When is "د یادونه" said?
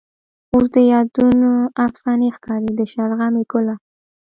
0.75-1.49